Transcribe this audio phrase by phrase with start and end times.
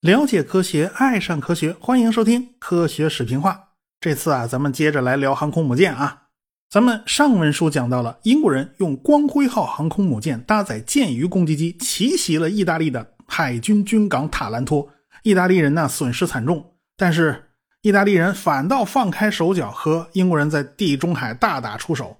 [0.00, 3.52] 了解科学，爱上科学，欢迎收听《科学视频化》。
[4.00, 6.22] 这次啊，咱们接着来聊航空母舰啊。
[6.70, 14.88] 咱们上文书讲到了，英国人用光辉号航空母舰搭载舰鱼攻击机奇袭了意大利的海军军港塔兰托，
[15.22, 16.64] 意大利人呢损失惨重，
[16.96, 17.50] 但是
[17.82, 22.16] 意大利人反倒放开手脚和英国人在地中海大打出手。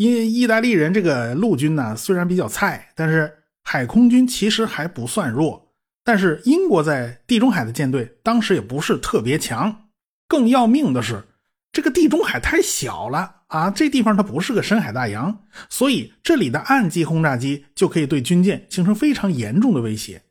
[0.00, 3.30] 因为意大利人这个陆军呢虽然比较菜，但是
[3.62, 5.74] 海空军其实还不算弱。
[6.02, 9.90] 但是英国在地中海的舰队当时也不是特别强，
[10.26, 11.22] 更要命的是，
[11.70, 13.68] 这个地中海太小了啊！
[13.68, 20.22] 这地方它不是个深海大洋，所以这里的岸基轰炸机就可以对军舰形成非常严重的威胁。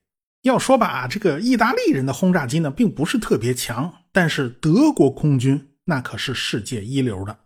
[0.42, 7.38] 要说吧，这个意大利人的轰炸机呢，并不是特别强，但是德国空军那可是世界一流的。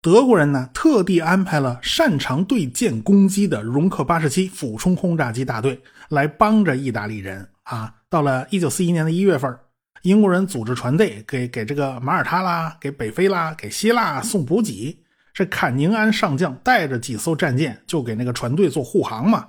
[0.00, 7.48] 德国人呢，特地安排了擅长对舰攻击的容克八十七俯冲轰炸机大队来帮着意大利人。
[7.64, 9.58] 啊，到了一九四一年的一月份，
[10.02, 14.96] 英国人组织船队给给这个马耳他啦、给北非啦、给希腊送补给。
[15.34, 19.48] 这坎宁安上将带着几艘战舰就给那个船队做护航嘛。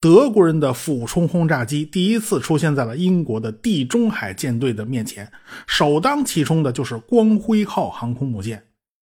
[0.00, 5.28] 德国人的俯冲轰炸机第一次出现在了英国的地中海舰队的面前，
[5.66, 8.62] 首当其冲的就是光辉号航空母舰。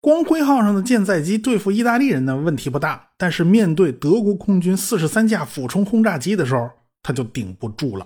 [0.03, 6.69] 光辉号上的舰载机对付意大利人呢问题不大，但是面对德国空军四十三架俯冲轰炸机的时候，
[7.01, 8.05] 他就顶不住了。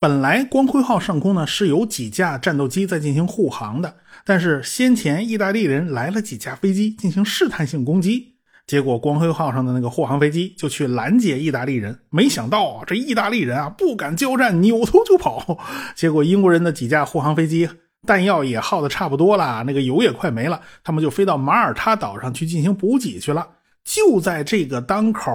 [0.00, 15.58] 本来光辉号上空呢是有几架战斗机在进行护航的，但是先前意大利人来了几架飞机进行试探性攻击，结果光辉号上的那个护航飞机就去拦截意大利人，没想到啊这意大利人啊不敢交战，扭头就跑，
[15.94, 17.68] 结果英国人的几架护航飞机
[18.06, 23.46] 弹药也耗的差不多了，那个油也快没了，他们就飞到马耳他岛上去进行补给去了。
[23.84, 25.30] 就在这个当口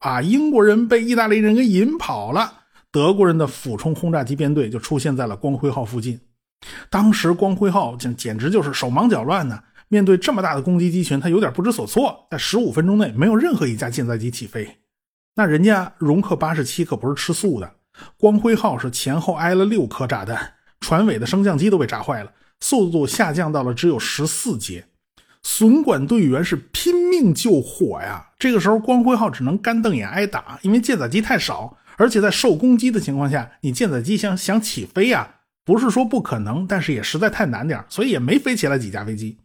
[0.00, 2.52] 啊，英国人被意大利人给引跑了。
[2.90, 6.20] 德国人的俯冲轰炸机编队就出现在了光辉号附近，
[6.90, 9.58] 当时光辉号简简直就是手忙脚乱呢。
[9.88, 12.26] 面对这么大的攻击机群，他有点不知所措。
[12.30, 14.78] 在十五分钟内，没有任何一架舰载机起飞。
[15.34, 17.70] 那人家容克八十七可不是吃素的，
[18.18, 24.84] 光辉号是前后挨了六颗炸弹，船尾的升降机都被炸坏了，速度下降到了只有十四节。
[25.42, 31.78] 损管队员是拼命救火呀，这个时候光辉号只能干瞪眼挨打，因为舰载机太少。
[31.96, 39.38] 而且在受攻击的情况下，你舰载机想想起飞呀，不是说不可能，但是也实在太难点所以也没飞起来几架飞机。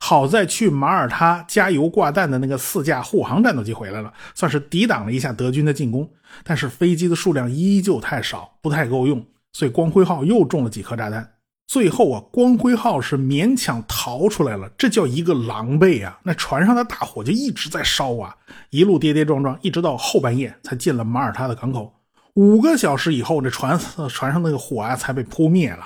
[0.00, 6.08] 好在去马耳他加油挂弹的那个四架护航战斗机回来了，算是抵挡了一下德军的进攻。
[6.42, 9.24] 但是飞机的数量依旧太少，不太够用，
[9.58, 11.28] 所以光辉号又中了几颗炸弹。
[11.66, 16.16] 最后啊，光辉号是勉强逃出来了，这叫一个狼狈啊！
[16.22, 18.36] 那船上的大火就一直在烧啊，
[18.70, 21.92] 一路跌跌撞撞，一直到后半夜才进了马耳他的港口。
[22.34, 23.76] 五个小时以后，这船
[24.08, 25.84] 船上那个火啊才被扑灭了。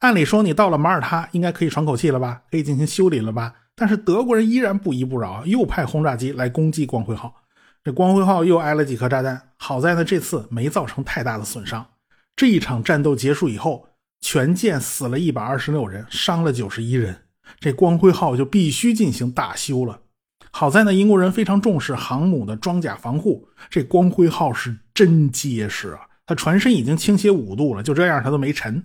[0.00, 3.54] 按理说，你到了马耳他应该可以喘口气了吧，可以进行修理了吧？
[3.76, 7.32] 但是德国人依然不依不饶，又派轰炸机来攻击光辉号。
[7.84, 11.86] 这光辉号又挨了几颗炸弹，好在呢这次没造成太大的损伤。
[12.38, 13.84] 这一场战斗结束以后。
[14.20, 17.22] 全舰死了一百二十六人，伤了九十一人，
[17.60, 20.00] 这光辉号就必须进行大修了。
[20.50, 26.00] 好在呢，英国人非常重视航母的装甲防护，这光辉号是真结实啊！
[26.26, 28.84] 它船身已经倾斜五度了，就这样它都没沉。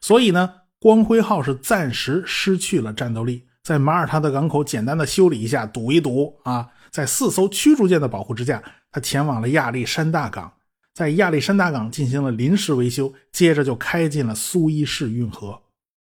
[0.00, 10.50] 所以呢，光辉号是暂时失去了战斗力，在马耳他的港口简单的修理一下，堵一堵啊，在四艘驱逐舰的保护之下，它前往了亚历山大港。
[10.94, 15.58] 在亚历山大港进行了临时维修，接着就开进了苏伊士运河。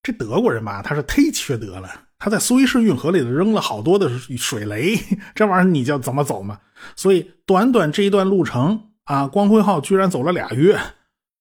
[0.01, 1.89] 这德国人吧，他是忒缺德了，
[2.19, 4.99] 他在苏伊士运河里头扔了好多的水雷，
[5.33, 6.59] 这玩意儿你叫怎么走嘛？
[6.97, 10.77] 所以短短这一段路程啊，光辉号居然走了俩月。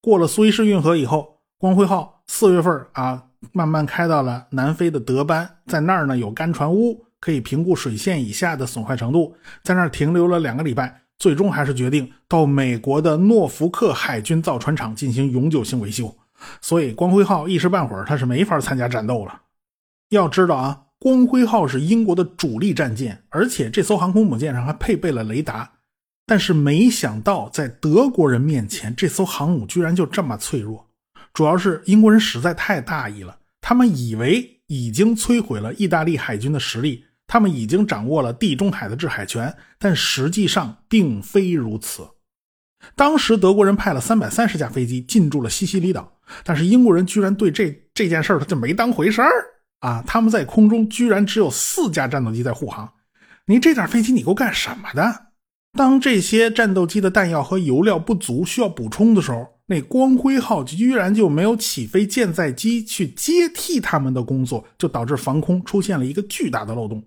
[0.00, 11.01] 过了苏伊士运河以后，光辉号四月份啊，慢慢开到了南非的德班，在那儿呢有干船坞，可以评估水线以下的损坏程度，在那儿停留了两个礼拜。
[11.18, 16.16] 最终还是决定到美国的诺福克海军造船厂进行永久性维修，
[16.60, 19.42] 所以光辉号一时半会儿它是没法参加战斗了。
[20.10, 25.70] 要知道啊，光辉号是英国的主力战舰，而且这艘航空母舰上还配备了雷达。
[26.26, 30.88] 但是没想到在德国人面前，这艘航母居然就这么脆弱。
[31.32, 37.04] 主要是英国人实在太大意了，他们以为已经摧毁了意大利海军的实力。
[37.32, 42.06] 他们已经掌握了地中海的制海权，但实际上并非如此。
[42.94, 46.12] 当时德国人派了三百三十架飞机进驻了西西里岛，
[46.44, 49.32] 但是英国人居然对这这件事他就没当回事儿
[49.80, 50.04] 啊！
[50.06, 52.92] 他们在空中居然只有四架战斗机在护航，
[53.46, 55.28] 你这点飞机你够干什么的？
[55.72, 67.02] 当这些战斗机的弹药和油料不足，需要补充的时候，那光辉号居然就没有起飞舰载机去接替他们的工作，就导致防空出现了一个巨大的漏洞。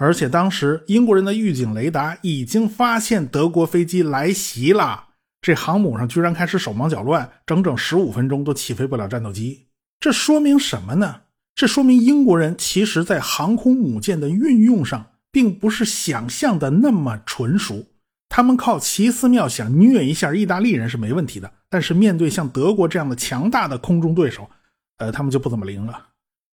[0.00, 5.08] 而且当时英国人的预警雷达已经发现德国飞机来袭了，
[5.42, 9.66] 这航母上居然开始手忙脚乱，整整十五分钟都起飞不了战斗机。
[10.00, 11.20] 这说明什么呢？
[11.54, 15.06] 这说明英国人其实在航空母舰的运用上。
[15.32, 17.86] 并不是想象的那么纯熟，
[18.28, 24.50] 他们靠奇思妙想虐一下意大利人是没问题的，但是面对像德国这样的强大的空中对手，
[24.98, 26.09] 呃，他们就不怎么灵了。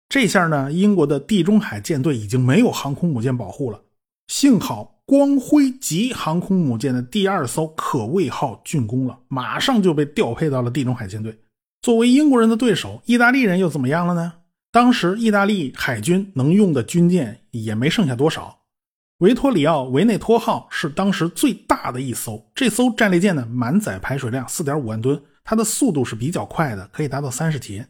[0.08, 3.82] 这下呢，英国的地中海舰队已经没有航空母舰保护了。
[4.29, 11.38] 幸好光辉级航空母舰的第二艘可畏号竣工了，马上就被调配到了地中海舰队。
[11.82, 14.32] 作为英国人的对手，意大利人又怎么样了呢？
[14.73, 18.58] 当时意大利海军能用的军舰也没剩下多少。
[19.19, 27.87] 维托里奥·维内托号是当时最大的一艘，这艘战列舰呢，满载排水量四点五万吨，它的速度是比较快的，可以达到三十节。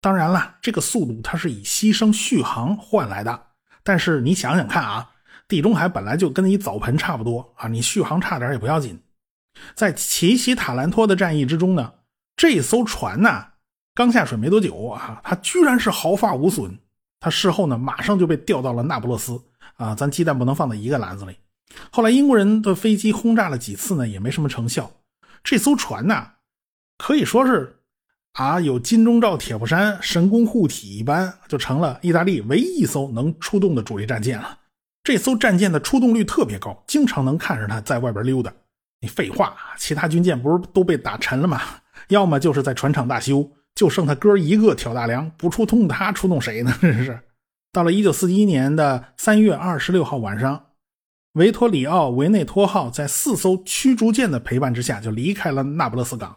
[0.00, 3.46] 当然了，这个速度它是以牺牲续航换来的。
[3.82, 5.10] 但是你想想看啊，
[5.46, 9.00] 地中海本来就跟你澡盆差不多啊，你续航差点也不要紧。
[9.74, 11.92] 在奇袭塔兰托的战役之中呢，
[12.36, 13.46] 这艘船呢
[13.94, 16.78] 刚下水没多久啊，它居然是毫发无损。
[17.18, 19.42] 它事后呢，马上就被调到了那不勒斯。
[19.76, 21.36] 啊，咱鸡蛋不能放在一个篮子里。
[21.90, 24.90] 后来英国人的飞机轰炸了几次呢，也没什么成效。
[25.42, 26.32] 这艘船呢，
[26.98, 27.79] 可以说是
[28.34, 34.58] 啊，有金钟罩铁布衫、神功护体一般，就成了意大利唯一一艘能出动的主力战舰了。
[35.02, 38.52] 这艘战舰的出动率特别高，经常能看着它在外边溜达。
[39.00, 41.60] 你废话，其他军舰不是都被打沉了吗？
[42.08, 46.72] 要么就是在船厂大修，就剩他哥一个挑大梁，不出动他出动谁呢？
[46.80, 47.18] 真是。
[47.72, 50.66] 到了一九四一年的三月二十六号晚上，
[51.32, 56.36] 维托里奥·维内托号在四艘驱逐舰的陪伴之下就离开了那不勒斯港。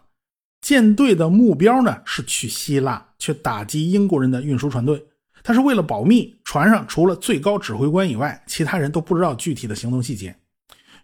[0.63, 5.05] 舰队的目标呢是去希腊，去打击英国人的运输船队。
[5.43, 10.33] 但是为了保密，船上除了最高指挥官以外，其他人都不知道具体的行动细节。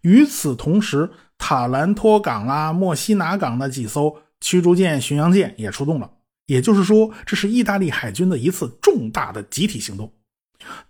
[0.02, 6.10] 与此同时，塔兰托港啦、墨西拿港的几艘驱逐舰、巡洋舰也出动了。
[6.46, 10.14] 也就是说，这是意大利海军的一次重大的集体行动。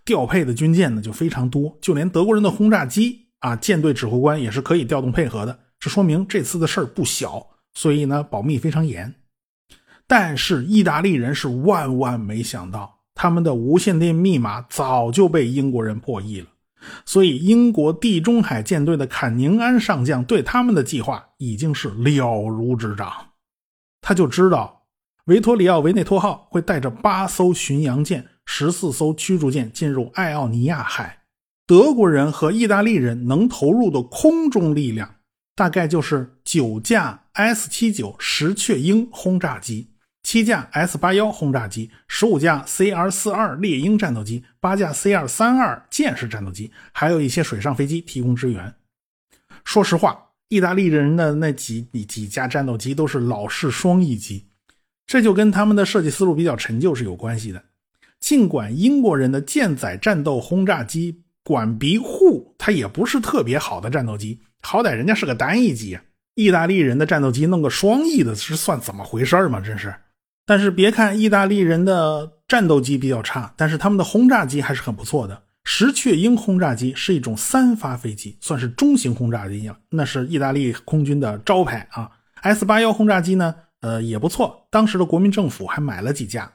[0.04, 5.58] 调配的军舰呢就非常多，就连德国人的轰炸机啊，舰队指挥官也是可以调动配合的。
[5.80, 7.44] 这说明这次的事儿不小，
[7.74, 9.14] 所以呢保密非常严。
[10.06, 16.48] 但是意大利人是万万没想到，他们的无线电密码早就被英国人破译了。
[17.04, 23.12] 所以英国地中海舰队的坎宁安上将对他们的计划已经是了如指掌，
[24.00, 24.86] 他就知道
[25.26, 28.26] 维托里奥·维内托号会带着八艘巡洋舰。
[28.46, 31.20] 十四艘驱逐舰进入爱奥尼亚海，
[31.68, 35.14] 德国人和意大利人能投入的空中力量
[35.54, 39.90] 大概就是九架 S 七九石雀鹰轰炸机、
[40.22, 48.74] 七架 S 八幺轰炸机、十五架 C R 四二猎鹰战斗机、八架 C 二三二舰式战斗机，还有一些水上飞机提供支援。
[49.64, 54.46] 说实话，意大利人的那几几架战斗机都是老式双翼机，
[55.06, 57.62] 这就跟他们的设计思路比较陈旧是有关系的。
[58.18, 65.98] 尽管英国人的舰载战斗轰炸机管鼻户，它也不是特别好的战斗机，好歹人家是个单翼机。
[66.34, 69.60] 意大利人的战斗机弄个双翼的，是算怎么回事嘛？
[69.60, 69.94] 真是。
[70.46, 75.42] 但是别看意大利人的战斗机比较差，但是他们的轰炸机还是很不错的。
[75.64, 82.10] 石雀鹰轰炸机是一种三发飞机，算是中型轰炸机了，那是意大利空军的招牌啊。
[82.40, 86.50] S 八幺轰炸机呢，呃也不错，当时的国民政府还买了几架。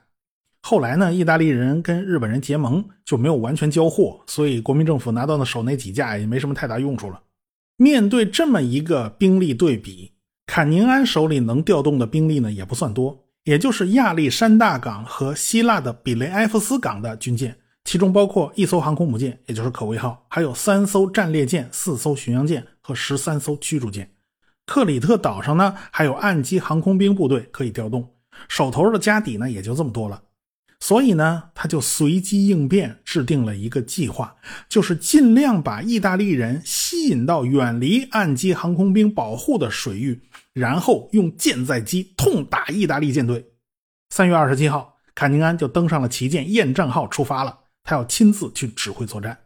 [0.61, 7.21] 后来呢，意大利人跟日本人结盟，就没有完全交货，所以国民政府拿到的手那几架也没什么太大用处了。
[7.77, 10.13] 面对这么一个兵力对比，
[10.45, 24.09] 坎宁安手里能调动的兵力呢也不算多，也就是亚历山大港和希腊的比雷埃夫斯港的军舰，其中包括一艘航空母舰，也就是可畏号，还有三艘战列舰、四艘巡洋舰和十三艘驱逐舰。
[24.65, 28.09] 克里特岛上呢还有岸基航空兵部队可以调动，
[28.47, 30.23] 手头的家底呢也就这么多了。
[30.79, 34.35] 所以呢，他就随机应变，制定了一个计划，
[34.69, 40.21] 就是尽量把意大利人吸引到远离岸基航空兵保护的水域，
[40.53, 43.45] 然后用舰载机痛打意大利舰队。
[44.09, 49.39] 三月二十七号，卡宁安就登上了旗舰“验证号”出发了，他要亲自去指挥作战。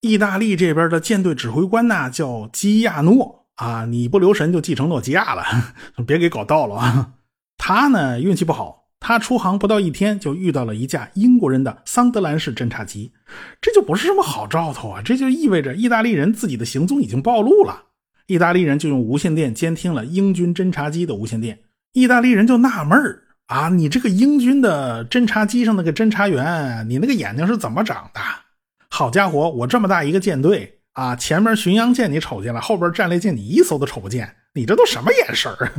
[0.00, 5.44] 意大利这边的舰队指挥官呢，叫基亚诺啊，你不留神就继承诺基亚了，
[6.06, 7.14] 别给搞到了啊。
[7.56, 8.81] 他呢运气不好。
[9.02, 13.12] 他出航不到一天，就遇到了一架英国人的桑德兰式侦察机，
[13.60, 15.02] 这就不是什么好兆头啊！
[15.04, 17.86] 这就意味着意大利人自己的行踪已经暴露了。
[18.28, 21.58] 意大利人就用无线电监听了英军侦察机的无线电，
[21.92, 28.20] 意大利人就纳闷儿啊，你这个英军的侦察机上那个侦察员，你那个眼睛是怎么长的？
[28.88, 35.72] 好家伙，我这么大一个舰队啊，前面巡洋舰你瞅见了，后边战列舰你一艘都瞅不见，你这都什么眼神儿？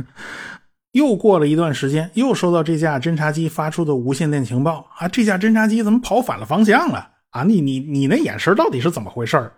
[0.94, 5.08] 又过了一段时间，又收到这架侦察机发出的无线电情报啊！
[5.08, 7.42] 这架侦察机怎么跑反了方向了啊？
[7.42, 9.50] 你你你那眼神到底是怎么回事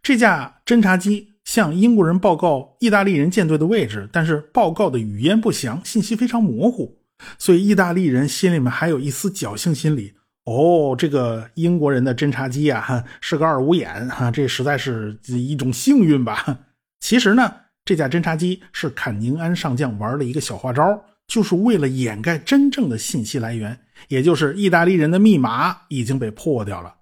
[0.00, 6.96] 这架侦察机向英国人报告意大利人舰队的位置，但是报告的语言不详，信息非常模糊，
[7.38, 10.14] 所以意大利人心里面还有一丝侥幸心理。
[10.44, 16.60] 哦，这个英国人的侦察机啊，是个二五眼啊，这实在是一种幸运吧？
[17.00, 17.52] 其实呢。
[17.84, 26.94] 这架侦察机是坎宁安上将玩的一个小花招，就是为了掩盖真正的信息来源，也就是意大利人的密码已经被破掉了。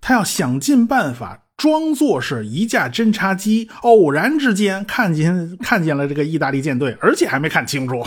[0.00, 8.04] 他要想尽办法装作是一架侦察机，偶然之间看见看见了这个意大利舰队，而且还没看清楚。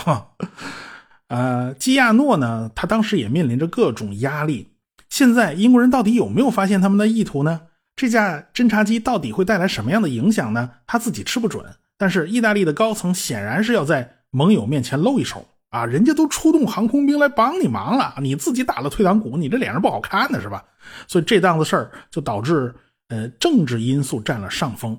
[1.26, 4.68] 呃，基亚诺呢，他当时也面临着各种压力。
[5.08, 7.62] 现在英国人到底有没有发现他们的意图呢？
[7.96, 10.70] 这架侦察机到底会带来什么样的影响呢？
[10.86, 11.64] 他自己吃不准。
[12.00, 15.84] 但是意大利的高层显然是要在盟友面前露一手啊！
[15.84, 20.64] 人家都出动航空兵来帮你忙了，你自己打了退堂鼓，你这脸上不好看的是吧？
[21.06, 22.74] 所以这档子事儿就导致
[23.08, 24.98] 呃政治因素占了上风。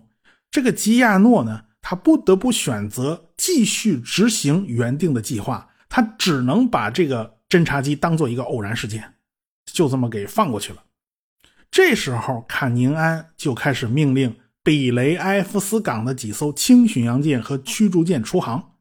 [0.52, 9.12] 这个吉亚诺呢，他不得不选择继续执行原定的计划，他只能把这个侦察机当做一个偶然事件，
[9.66, 10.84] 就这么给放过去了。
[11.72, 14.36] 这时候坎宁安就开始命令。
[14.64, 18.74] 比雷埃夫斯港的几艘轻巡洋舰和驱逐舰出航，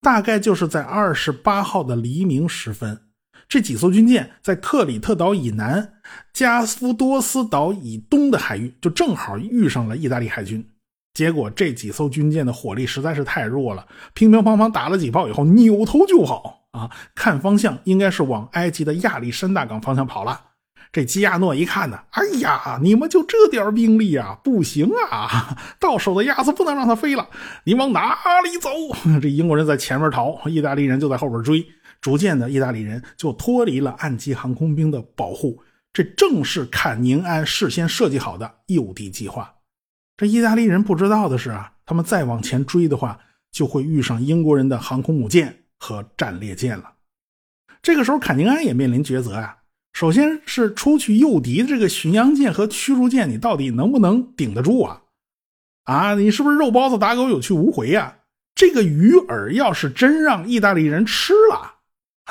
[0.00, 3.02] 大概就是在二十八号的黎明时分。
[3.48, 5.94] 这几艘军舰在克里特岛以南、
[6.32, 10.68] 加夫多斯岛以东的海域，就正好遇上了意大利海军。
[11.14, 16.90] 结果这几艘军舰的火力实在是太弱了，乒乒乓乓打了几炮以后，扭头就跑啊！
[17.14, 20.40] 看方向，应该是往埃及的亚历山大港方向跑了。
[20.92, 25.56] 这基亚诺一看呢，哎呀，你们就这点兵力啊，不行啊！
[25.78, 27.28] 到手的鸭子不能让它飞了，
[27.62, 28.70] 你往哪里走？
[29.22, 31.64] 这英国人在前面逃，意大利人就在后边追。
[32.00, 35.62] 逐渐的，意大利人就脱离了岸基航空兵的保护。
[35.92, 39.54] 这正是坎宁安事先设计好的诱敌计划。
[40.16, 43.20] 这意大利人不知道的是啊，他们再往前追的话，
[43.52, 46.94] 就会遇上英国人的航空母舰和战列舰了。
[47.80, 49.58] 这个时候，坎宁安也面临抉择啊。
[49.92, 55.02] 首先是出去诱敌的这个巡洋舰和驱逐舰，你到底能不能顶得住啊？
[55.84, 58.18] 啊，你是不是肉包子打狗有去无回呀？
[58.54, 61.74] 这个鱼饵要是真让意大利人吃了，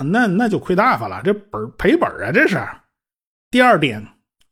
[0.03, 2.31] 那那就亏大发了，这本赔本啊！
[2.31, 2.59] 这是。
[3.51, 4.05] 第二点，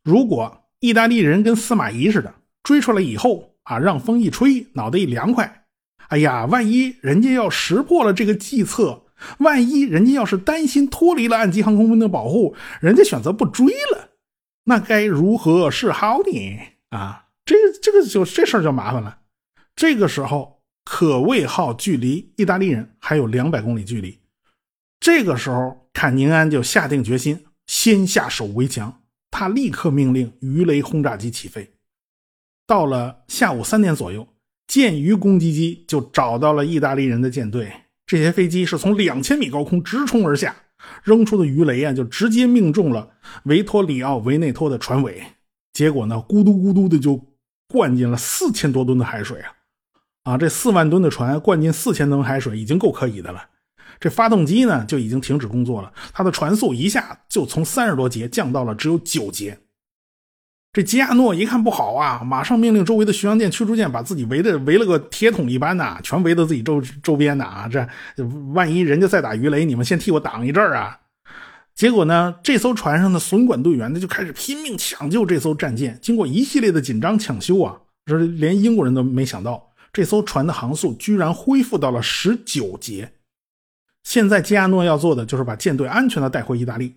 [0.04, 2.34] 如果意大利人跟司马懿似的
[2.64, 5.66] 追出来以后啊，让风一吹，脑袋一凉快，
[6.10, 9.04] 哎呀，万一人家要识破了这个计策。
[9.40, 14.10] 万一人家要是担心脱离了岸基航空兵的保护，人家选择不追了，
[14.66, 16.60] 那该如何是好呢？
[16.90, 19.20] 啊，这这个就这事儿就麻烦了。
[19.76, 24.20] 这个时候，可畏号距离意大利人还有两百公里距离。
[25.00, 29.02] 这个时候，坎宁安就下定决心，先下手为强。
[29.30, 31.74] 他立刻命令鱼雷轰炸机起飞。
[32.66, 34.28] 到了下午三点左右，
[34.68, 37.72] 舰鱼攻击机就找到了意大利人的舰队。
[38.08, 40.56] 这些飞机是从两千米高空直冲而下，
[41.04, 43.10] 扔出的鱼雷啊，就直接命中了
[43.44, 45.22] 维托里奥·维内托的船尾，
[45.74, 47.22] 结果呢，咕嘟咕嘟的就
[47.68, 49.52] 灌进了四千多吨的海水啊！
[50.24, 53.44] 啊，这四万吨的船灌进四千吨海水已经够可以的了。
[54.00, 59.60] 这发动机呢，就已经停止工作了，它的船速一下就从三十多节降到了只有九节。
[60.74, 67.68] 这吉亚诺一看不好啊，马上命令周围的巡洋舰、驱逐舰把自己围的围了个铁桶一般呐，全围到自己周周边的啊！
[67.68, 67.88] 这
[68.54, 71.00] 万一人家再打鱼雷，你们先替我挡一阵啊！
[71.74, 75.98] 结果呢，这艘船上的损管队员呢就开始拼命抢救这艘战舰。
[76.00, 83.14] 经过一系列的紧张抢修啊，这连英国人都没想到，这艘船的航速居然恢复到了十九节。
[84.04, 86.94] 现在吉亚诺要做的就是把舰队安全的带回意大利。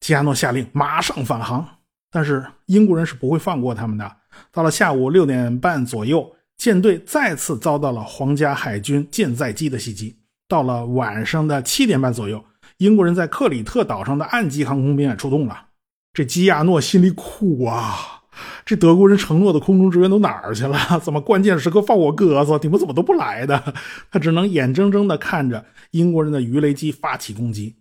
[0.00, 1.81] 吉亚诺下令马上返航。
[2.12, 4.16] 但是英国人是不会放过他们的。
[4.52, 10.16] 到了下午六点半左右，舰队再次遭到了皇家海军舰载机的袭击。
[10.46, 12.44] 到了晚上的七点半左右，
[12.76, 15.66] 英国人在克里特岛上的岸基航空兵也出动了。
[16.12, 18.20] 这基亚诺心里苦啊！
[18.64, 20.78] 这德国人承诺的空中支援都哪儿去了？
[21.02, 22.58] 怎么关键时刻放我鸽子？
[22.62, 23.74] 你们怎么都不来的？
[24.10, 27.76] 他只能眼睁睁地看着英国人的鱼雷机发起攻击。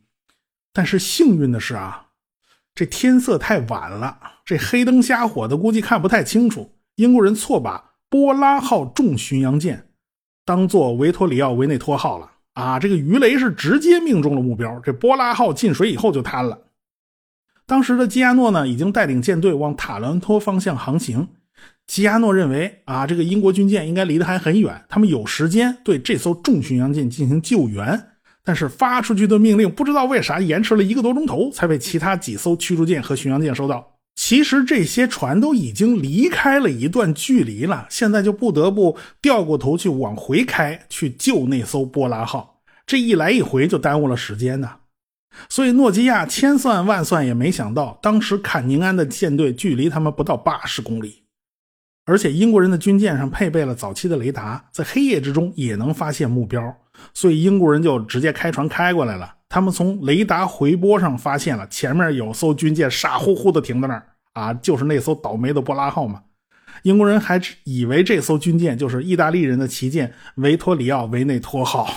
[0.74, 2.08] 但是幸运的是啊，
[2.74, 6.72] 这天色太晚了，这黑灯瞎火的，估计看不太清楚。
[6.96, 9.88] 英国人错把波拉号重巡洋舰
[10.46, 12.80] 当做维托里奥·维内托号了啊！
[12.80, 16.60] 这个鱼雷是直接命中了目标，这波拉号进水以后就瘫了。
[17.66, 21.28] 当时的基亚诺呢，已经带领舰队往塔兰托方向航行。
[21.88, 28.11] 基亚诺认为啊，这个英国军舰应该离得还很远，他们有时间对这艘重巡洋舰进行救援。
[28.44, 33.88] 但是发出去的命令不知道为啥延迟了一个多钟头，才被其他几艘驱逐舰和巡洋舰收到。
[34.16, 42.62] 其实这些船都已经离开了一段距离了，现在就不得不掉过头去往回开，去救那艘波拉号。
[42.86, 44.70] 这一来一回就耽误了时间呢。
[45.48, 51.21] 所以诺基亚千算万算也没想到，当时坎宁安的舰队距离他们不到八十公里。
[52.05, 56.75] 而且英国人的军舰上配备了早期的雷达，在黑夜之中也能发现目标，
[57.13, 59.36] 所以英国人就直接开船开过来了。
[59.48, 66.24] 他们从雷达回波上发现了前面有艘军舰傻乎乎的停在那儿，啊，就是那艘倒霉的波拉号嘛。
[66.84, 71.88] 英国人还以为这艘军舰就是意大利人的旗舰维托里奥·维内托号，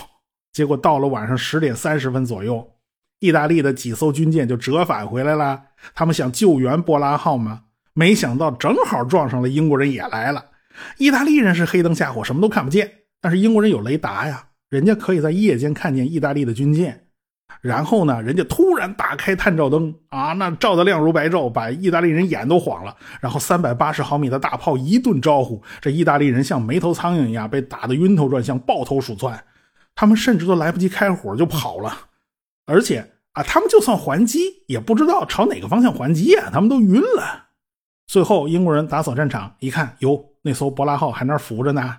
[0.52, 2.73] 结果到了晚上十点三十分左右，
[3.20, 5.62] 意大利的几艘军舰就折返回来了。
[5.94, 7.62] 他们想救援波拉号吗？
[7.95, 10.45] 没想到正好撞上了英国人也来了。
[10.99, 17.01] 意大利人是黑灯瞎火，什么都看不见，但是英国人有雷达呀，人家可以在夜间看见意大利的军舰。
[17.61, 22.95] 然后呢，人家突然打开探照灯啊，那照得亮如白昼，把意大利人眼都晃了。
[23.21, 29.43] 然后三百八十毫米的大炮一顿招呼，这意大利人像没头苍蝇一样被打得晕头转向，抱头鼠窜。
[29.95, 31.97] 他们甚至都来不及开火就跑了，
[32.67, 37.44] 而且啊，他们就算还击，也不知道朝哪个方向还击啊，他们都晕了。
[38.06, 41.96] 最后，英国人打扫战场，一看，哟，那艘波拉号还那浮着呢，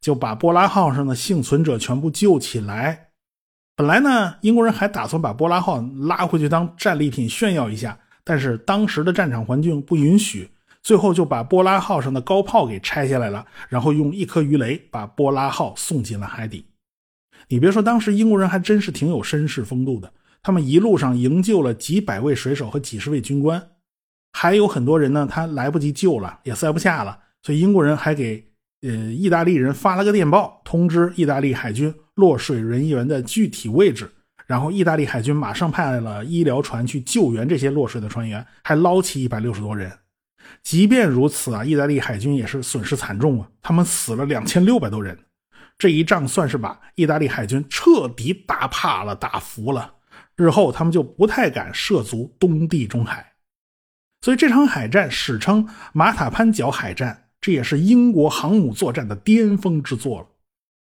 [0.00, 3.08] 就把波拉号上的幸存者全部救起来。
[3.74, 10.50] 本来呢，英国人还打算把波拉号拉回去当战利品炫耀一下，但是当时的战场环境不允许，
[10.82, 16.66] 最后就把波拉号上的高炮给拆下来了，然后用一颗鱼雷把波拉号送进了海底。
[17.48, 23.70] 你别说，当时英国人还真是挺有绅士风度的，他们一路上营救了几百位水手和几十位军官。
[24.38, 28.46] 还有很多人呢，他来不及救了，也塞不下了，所以英国人还给
[28.82, 34.12] 呃意大利人发了个电报，通知意大利海军落水人员的具体位置。
[34.46, 39.90] 然后意大利海军马上派了医疗船去救援这些落水的船员，还捞起一百六十多人。
[40.62, 45.18] 即便如此啊，意大利海军也是损失惨重啊，他们死了两千六百多人。
[45.78, 49.94] 这一仗算是把意大利海军彻底打怕了、打服了。
[50.36, 53.32] 日后他们就不太敢涉足东地中海。
[54.22, 60.26] 所以这场海战史称马塔潘角海战，这也是英国航母作战的巅峰之作了。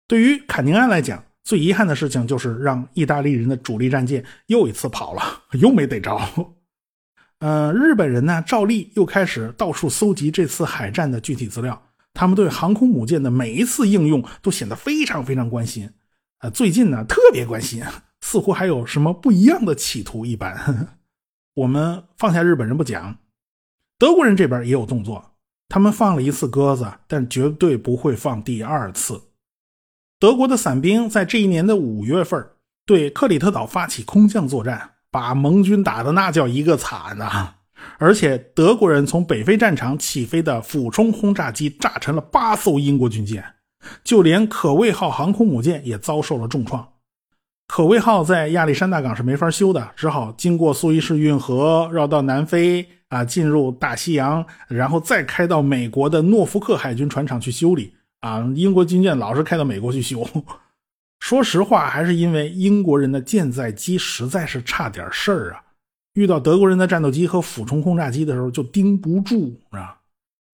[0.06, 6.18] 对于坎宁安来讲，最遗憾的事情就是让意大利人的主力战舰又一次跑了，又没逮着。
[7.40, 11.80] 呃，日本人呢，照例又开始到处搜集这次海战的具体资料，
[12.14, 15.90] 他们对航空母舰的每一次应用都显得非常非常关心。
[16.40, 17.82] 呃，最近呢，特别关心，
[18.20, 20.97] 似乎还有什么不一样的企图一般。
[21.58, 23.18] 我们放下日本人不讲，
[23.98, 25.32] 德国人这边也有动作。
[25.68, 29.20] 他们放了一次鸽子，但绝对不会放第二次。
[30.20, 32.50] 德国的伞兵在这一年的五月份
[32.86, 37.54] 对克里特岛发起空降作战，把盟军打的那叫一个惨呐！
[37.98, 43.44] 而且德国人从北非战场起飞的俯冲轰炸机炸沉了八艘英国军舰，
[44.04, 46.92] 就连可畏号航空母舰也遭受了重创。
[47.68, 58.40] 可畏号在亚历山大港是没法修的，只好经过苏伊士运河，绕到南非啊，进入大西洋，然后再开到美国的诺福克海军船厂去修理啊。
[58.56, 60.26] 英国军舰老是开到美国去修，
[61.20, 65.60] 说实话，还是因为英国人的舰载机实在是差点事儿啊。
[66.14, 69.94] 遇到德国人的战斗机和俯冲轰炸机的时候，就盯不住啊。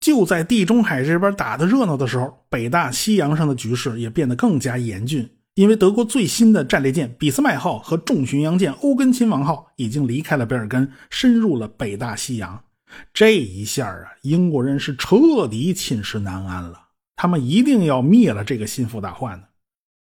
[0.00, 5.26] 就在地中海这边打的热闹的时候，北大西洋上的局势也变得更加严峻。
[5.54, 12.64] 因为德国最新的战列舰俾斯麦号和重巡洋舰欧根亲王号已经离开了贝尔根，深入了北大西洋。
[13.12, 16.88] 这一下啊，英国人是彻底寝食难安了。
[17.14, 19.44] 他们一定要灭了这个心腹大患呢。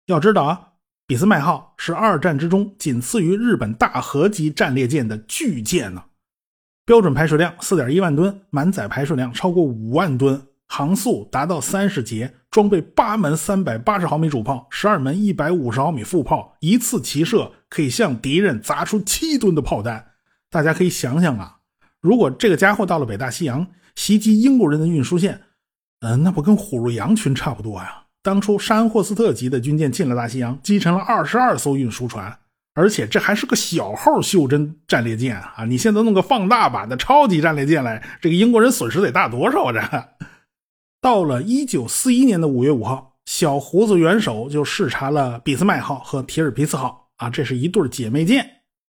[0.07, 0.69] 要知道啊，
[1.09, 6.05] 俾斯麦号是二战之中仅次于日本大和级战列舰的巨舰呢，
[6.87, 10.41] 标准排水量四点一万吨，满载排水量超过五万吨。
[10.75, 20.03] 航速达到三十节，装备八门三百八十毫米主炮，十二门一百五十毫米副炮，一次齐射可以向敌人砸出七吨的炮弹。
[20.51, 21.57] 大家可以想想啊，
[22.01, 25.43] 如果这个家伙到了北大西洋袭击英国人的运输线，
[26.01, 28.05] 嗯，那不跟虎入羊群差不多呀？
[28.23, 32.35] 当初沙恩霍斯特级的军舰进了大西洋，击沉了二十二艘运输船，
[32.73, 35.67] 而且这还是个小号袖珍战列舰啊！
[35.69, 39.73] 你现在弄个放大版的超级战列舰来，这个英国人损失得大多少啊？
[39.75, 40.27] 这
[41.03, 48.49] 到了一九四一年的五月五号，小胡子元首就视察了俾斯麦号和提尔皮斯号啊，这是一对姐妹舰。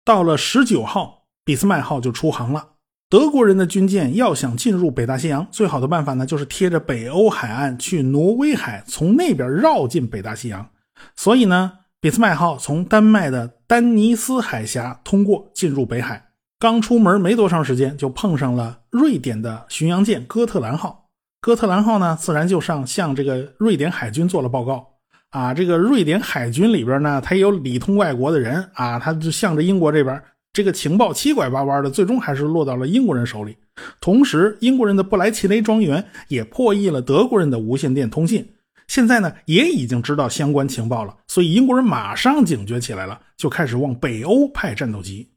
[0.04, 2.72] 到了十九号，俾斯麦号就出航了。
[3.08, 10.68] 德国人的军舰要想进入北大西洋，最好的办法呢，就是贴着北欧海岸去挪威海，从那边绕进北大西洋。
[11.16, 11.72] 所以呢。
[12.00, 16.22] 俾斯麦号从丹麦的丹尼斯海峡通过进入北海，
[16.58, 21.03] 刚出门没多长时间，就碰上了瑞典的巡洋舰哥特兰号。
[21.44, 24.94] 哥特兰号呢，自然就上向这个瑞典海军做了报告。
[25.28, 30.22] 啊，这个瑞典海军里边呢，他也有里通外国的人啊，他就向着英国这边，
[30.54, 33.54] 这个情报七拐八弯的，最终还是落到了英国人手里。
[34.00, 38.48] 同时，英国人的布莱奇雷庄园也破译了德国人的无线电通信。
[38.88, 45.28] 现在呢，也已经知道相关情报了，所以英国人马上警觉起来了，就开始往北欧派战斗机。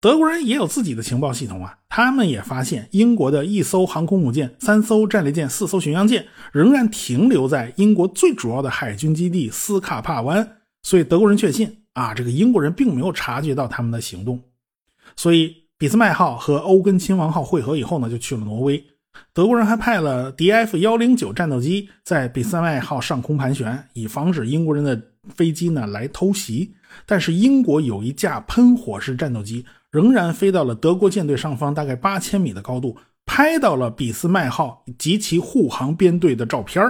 [0.00, 14.40] 德国人也有自己的情报系统啊，他们也发现英国的一艘航空母舰、三艘战列舰、四艘巡洋舰仍然停留在英国最主要的海军基地斯卡帕湾，所以德国人确信啊，这个英国人并没有察觉到他们的行动。
[15.16, 18.82] 所以俾斯麦号和欧根亲王号会合以后呢，就去了挪威。
[19.34, 24.98] 德国人还派了 DF 幺零九战斗机在俾斯麦号上空盘旋，以防止英国人的
[25.34, 26.74] 飞机呢来偷袭。
[27.04, 36.82] 但是英国有一架喷火式战斗机仍然飞到了德国舰队上方大概八千米的高度，拍到了俾斯麦号及其护航编队的照片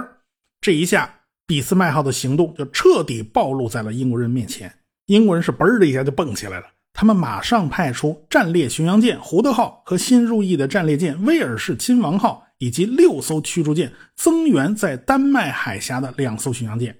[0.59, 4.71] 这一下，俾斯麦号的行动就彻底暴露在了英国人面前。
[5.07, 6.67] 英国人是嘣的一下就蹦起来了。
[6.93, 16.95] 他们马上派出战列巡洋舰胡德号和新入役的战列舰威尔士亲王号，以及六艘驱逐舰增援在丹麦海峡的两艘巡洋舰。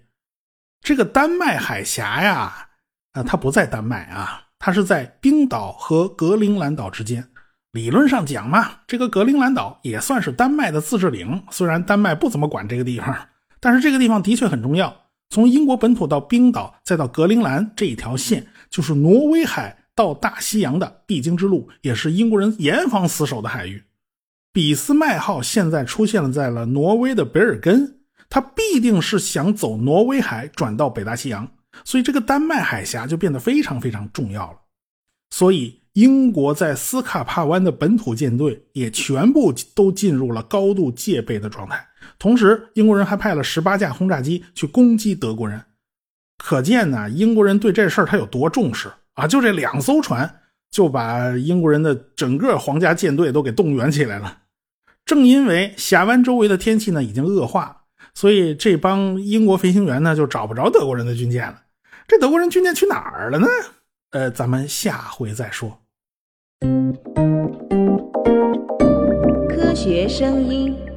[0.81, 2.69] 这个丹麦海峡呀，
[3.11, 7.27] 啊，它不在丹麦啊，它是在冰岛和格陵兰岛之间。
[7.71, 13.13] 理论上讲嘛，这个格陵兰岛也算是丹麦的自治领，虽然丹麦不怎么管这个地方，
[13.59, 14.95] 但是这个地方的确很重要。
[15.29, 19.79] 从英国本土到冰岛，再到格陵兰这一条线，就是挪威海。
[19.93, 23.83] 到大西洋的必经之路，也是英国人严防死守的海域。
[24.53, 31.45] 俾斯麦号现在出现了在了挪威的北尔根，它必定是想走挪威海转到北大西洋，
[31.83, 34.57] 所以这个丹麦海峡就变得非常非常重要了。
[35.31, 41.85] 所以英国在斯卡帕湾的本土舰队也全部都进入了高度戒备的状态。
[42.17, 45.63] 同时，英国人还派了十八架轰炸机去攻击德国人，
[46.37, 48.91] 可见呢，英国人对这事儿他有多重视。
[49.13, 50.39] 啊，就这两艘船
[50.71, 54.39] 就把英国人的整个皇家舰队都给动员起来了。
[55.05, 61.60] 正因为峡湾周围的天气呢已经恶化，所以这帮英国飞行员呢就找不着德国人的军舰了。
[62.11, 63.47] 这德国人军舰去哪儿了呢？
[64.09, 65.79] 呃，咱们下回再说。
[69.47, 70.90] 科学声音。